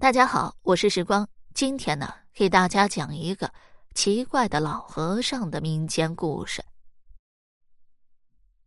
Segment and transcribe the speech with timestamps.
[0.00, 1.28] 大家好，我是时光。
[1.54, 3.52] 今天呢，给大家讲一个
[3.96, 6.64] 奇怪的老和尚的民间故事。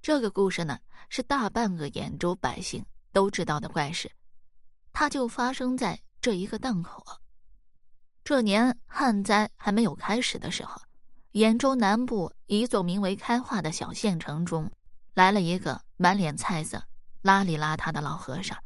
[0.02, 4.12] 这个故事呢，是大半个兖州百姓都知道的怪事，
[4.92, 7.02] 它就发生在这一个档口。
[8.26, 10.82] 这年旱灾还没有开始的时候，
[11.32, 14.70] 兖州南部一座名为开化的小县城中，
[15.14, 16.84] 来了一个满脸菜色、
[17.24, 18.62] 邋里邋遢的老和尚。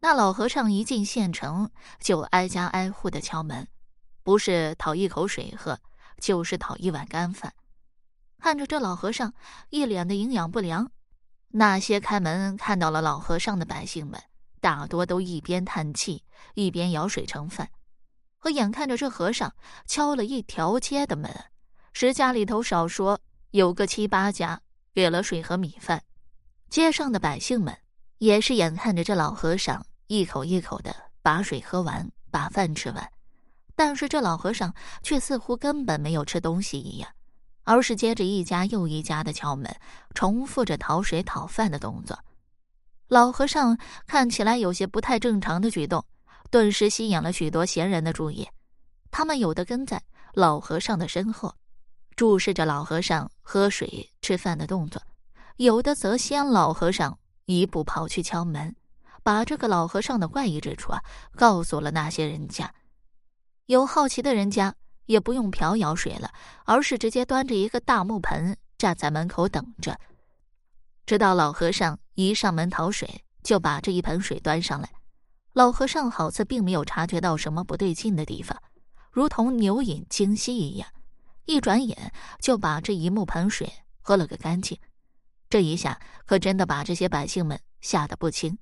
[0.00, 1.70] 那老和尚一进县城，
[2.00, 3.66] 就挨家挨户的敲门，
[4.22, 5.78] 不是讨一口水喝，
[6.20, 7.52] 就是讨一碗干饭。
[8.38, 9.32] 看着这老和尚
[9.70, 10.90] 一脸的营养不良，
[11.48, 14.22] 那些开门看到了老和尚的百姓们，
[14.60, 16.22] 大多都一边叹气，
[16.54, 17.70] 一边舀水盛饭。
[18.38, 19.52] 可眼看着这和尚
[19.86, 21.34] 敲了一条街的门，
[21.92, 24.60] 十家里头少说有个七八家
[24.94, 26.04] 给了水和米饭，
[26.68, 27.76] 街上的百姓们。
[28.18, 33.12] 也是眼看着这老和尚一口一口的把水喝完，把饭吃完，
[33.74, 37.10] 但是这老和尚却似乎根本没有吃东西一样，
[37.64, 39.74] 而是接着一家又一家的敲门，
[40.14, 42.18] 重复着讨水讨饭的动作。
[43.08, 46.04] 老和尚看起来有些不太正常的举动，
[46.50, 48.48] 顿时吸引了许多闲人的注意。
[49.10, 51.54] 他们有的跟在老和尚的身后，
[52.16, 55.02] 注视着老和尚喝水吃饭的动作，
[55.56, 57.18] 有的则先老和尚。
[57.46, 58.76] 一步跑去敲门，
[59.22, 61.02] 把这个老和尚的怪异之处啊
[61.34, 62.74] 告诉了那些人家。
[63.66, 64.74] 有好奇的人家
[65.06, 66.30] 也不用瓢舀水了，
[66.64, 69.98] 而是直接端着一个大木盆站在门口等着，
[71.06, 74.90] 直到老和尚一上门讨水，就把这一盆水端上来。
[75.52, 78.60] 老和尚好似并没有察觉到什么不对劲的地方，
[79.10, 80.88] 如同牛饮精息一样，
[81.46, 84.78] 一转眼就把这一木盆水喝了个干净。
[85.48, 88.58] 这一下可真的把这些百姓们吓得不轻，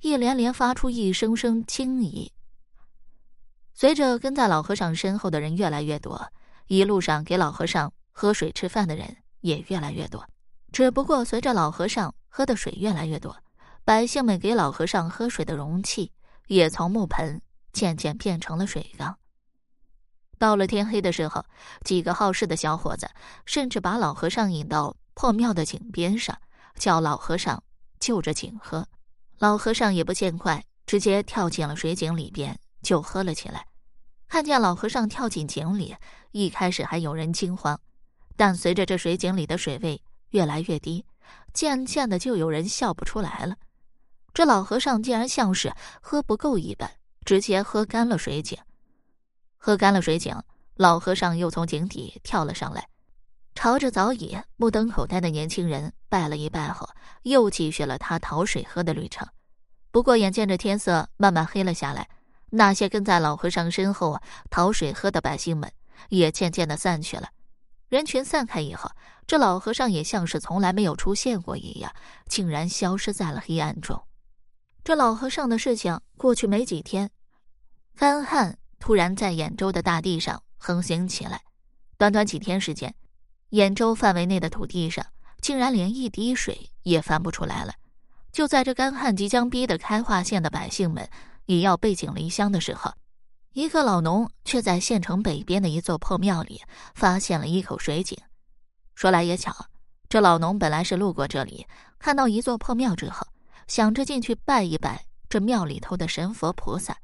[0.00, 2.32] 一连连发出一声声惊疑。
[3.72, 6.30] 随着跟在老和尚身后的人越来越多，
[6.66, 10.28] 一路上给老和尚喝水吃饭的人也越来越多。
[10.72, 13.36] 只不过随着老和尚喝的水越来越多，
[13.84, 16.12] 百姓们给老和尚喝水的容器
[16.48, 17.40] 也从木盆
[17.72, 19.18] 渐渐变成了水缸。
[20.38, 21.46] 到了天黑的时候，
[21.82, 23.08] 几个好事的小伙子
[23.46, 24.94] 甚至把老和尚引到。
[25.16, 26.38] 破庙的井边上，
[26.78, 27.60] 叫老和尚
[27.98, 28.86] 就着井喝。
[29.38, 33.66] 老和尚也不见怪，直接跳进了水井里边就喝了起来。
[34.28, 35.96] 看见老和尚跳进井里，
[36.32, 37.80] 一开始还有人惊慌，
[38.36, 41.06] 但随着这水井里的水位越来越低，
[41.54, 43.56] 渐渐的就有人笑不出来了。
[44.34, 45.72] 这老和尚竟然像是
[46.02, 46.90] 喝不够一般，
[47.24, 48.58] 直接喝干了水井。
[49.56, 50.38] 喝干了水井，
[50.74, 52.86] 老和尚又从井底跳了上来。
[53.56, 56.86] 朝着早已目瞪口呆的年轻人拜了一拜后，
[57.22, 59.26] 又继续了他讨水喝的旅程。
[59.90, 62.06] 不过，眼见着天色慢慢黑了下来，
[62.50, 65.72] 那些跟在老和尚身后讨水喝的百姓们
[66.10, 67.30] 也渐渐的散去了。
[67.88, 68.90] 人群散开以后，
[69.26, 71.90] 这老和尚也像是从来没有出现过一样，
[72.28, 74.00] 竟然消失在了黑暗中。
[74.84, 77.10] 这老和尚的事情过去没几天，
[77.96, 81.40] 干旱突然在兖州的大地上横行起来，
[81.96, 82.94] 短短几天时间。
[83.56, 85.04] 兖州范围内的土地上，
[85.40, 87.72] 竟然连一滴水也翻不出来了。
[88.30, 91.08] 就在这干旱即将逼得开化县的百姓们
[91.46, 92.92] 也要背井离乡的时候，
[93.54, 96.60] 一个老农却在县城北边的一座破庙里
[96.94, 98.18] 发现了一口水井。
[98.94, 99.54] 说来也巧，
[100.10, 101.66] 这老农本来是路过这里，
[101.98, 103.26] 看到一座破庙之后，
[103.66, 106.98] 想着进去拜一拜这庙里头的神佛菩萨，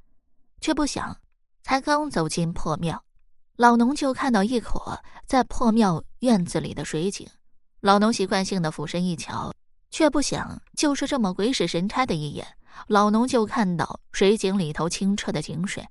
[0.60, 1.16] 却不想，
[1.62, 3.02] 才刚走进破庙。
[3.62, 7.28] 老农就看到一口在破庙院子里的水井，
[7.78, 9.54] 老农习惯性的俯身一瞧，
[9.88, 12.44] 却不想就是这么鬼使神差的一眼，
[12.88, 15.86] 老农就看到水井里头清澈的井水，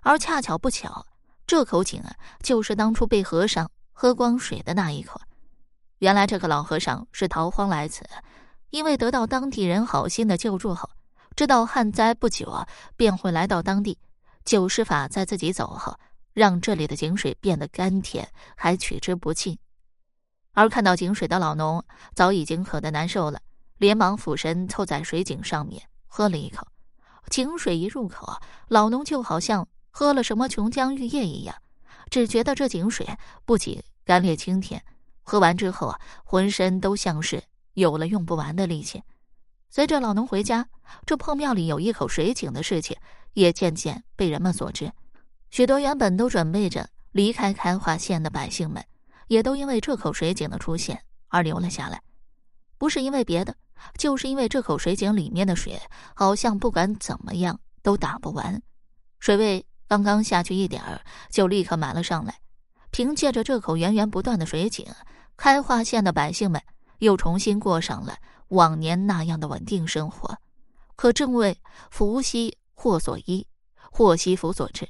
[0.00, 1.06] 而恰巧不巧，
[1.46, 5.20] 这口井啊，就是当初被和尚喝光水的那一口。
[5.98, 8.06] 原来这个老和尚是逃荒来此，
[8.70, 10.88] 因为得到当地人好心的救助后，
[11.36, 13.98] 知道旱灾不久啊，便会来到当地，
[14.46, 15.94] 九施法在自己走后。
[16.32, 19.58] 让这里的井水变得甘甜，还取之不尽。
[20.52, 21.84] 而看到井水的老农
[22.14, 23.40] 早已经渴得难受了，
[23.78, 26.66] 连忙俯身凑在水井上面喝了一口。
[27.30, 28.36] 井水一入口，
[28.68, 31.56] 老农就好像喝了什么琼浆玉液一样，
[32.10, 33.06] 只觉得这井水
[33.44, 34.82] 不仅甘冽清甜，
[35.22, 37.42] 喝完之后啊，浑身都像是
[37.74, 39.02] 有了用不完的力气。
[39.70, 40.68] 随着老农回家，
[41.06, 42.94] 这破庙里有一口水井的事情
[43.32, 44.92] 也渐渐被人们所知。
[45.52, 48.82] 许多原本都准备着离开开化县的百姓们，
[49.28, 52.00] 也都因为这口水井的出现而留了下来。
[52.78, 53.54] 不是因为别的，
[53.98, 55.78] 就是因为这口水井里面的水
[56.14, 58.62] 好像不管怎么样都打不完。
[59.20, 62.34] 水位刚刚下去一点儿，就立刻满了上来。
[62.90, 64.86] 凭借着这口源源不断的水井，
[65.36, 66.62] 开化县的百姓们
[67.00, 68.16] 又重新过上了
[68.48, 70.38] 往年那样的稳定生活。
[70.96, 71.58] 可正为
[71.90, 73.46] 福兮祸所依，
[73.90, 74.88] 祸兮福所至，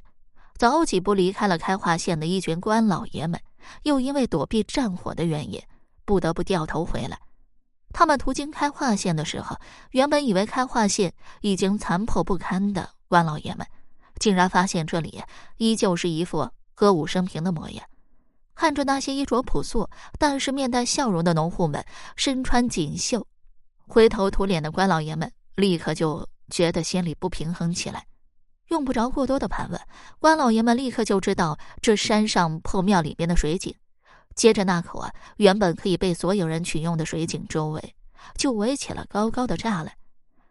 [0.62, 3.40] 早几步离开了开化县的一群官老爷们，
[3.82, 5.60] 又因为躲避战火的原因，
[6.04, 7.18] 不得不掉头回来。
[7.92, 9.56] 他们途经开化县的时候，
[9.90, 13.66] 原本以为开化县已经残破不堪的官老爷们，
[14.20, 15.20] 竟然发现这里
[15.56, 17.84] 依旧是一副歌舞升平的模样。
[18.54, 21.84] 看着那些衣着朴素但是面带笑容的农户们，
[22.14, 23.26] 身穿锦绣，
[23.88, 28.06] 灰头土脸的官老爷们立刻就觉得心里不平衡起来。
[28.72, 29.78] 用不着过多的盘问，
[30.18, 33.74] 官老爷们立刻就知道这山上破庙里边的水井。
[34.34, 37.94] 接着那口啊，原本可以被所有人取用的水井周围，
[38.34, 39.92] 就围起了高高的栅栏。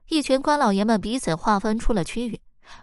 [0.08, 2.40] 一群官老爷们彼此划分出了区域，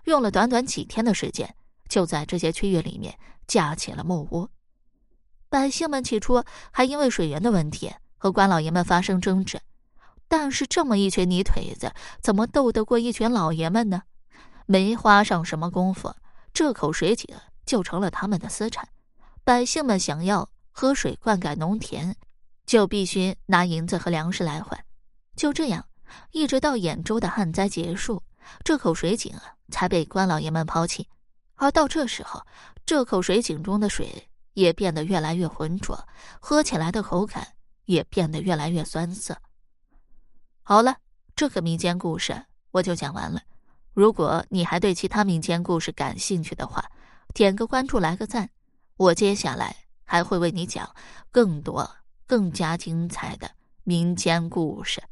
[0.06, 1.55] 用了短短几天的时间，
[1.88, 4.49] 就在这些区域里面架起了木屋。
[5.49, 6.43] 百姓们起初
[6.73, 9.61] 还因为水源的问题和官老爷们发生争执，
[10.26, 14.02] 但是这么一群泥腿子，怎么斗得过一群老爷们呢？
[14.70, 16.15] 没花上什么功夫，
[16.53, 17.35] 这口水井
[17.65, 18.87] 就成了他们的私产。
[19.43, 22.15] 百姓们想要喝水灌溉农田，
[22.67, 24.79] 就必须拿银子和粮食来换。
[25.35, 25.87] 就这样，
[26.32, 28.23] 一直到兖州的旱灾结束，
[28.62, 29.35] 这口水井
[29.70, 31.09] 才被官老爷们抛弃。
[31.55, 32.47] 而到这时候，
[32.85, 34.29] 这口水井中的水。
[34.55, 35.97] 也变得越来越浑浊，
[36.41, 37.47] 喝起来的口感
[37.85, 39.41] 也变得越来越酸涩。
[40.65, 40.97] 好了，
[41.37, 43.41] 这个民间故事我就讲完了。
[43.98, 46.84] 如果你还对其他民间故事感兴趣的话，
[47.34, 48.48] 点个关注，来个赞，
[48.96, 49.74] 我接下来
[50.04, 50.88] 还会为你讲
[51.32, 53.50] 更多、更加精彩的
[53.82, 55.02] 民间故事。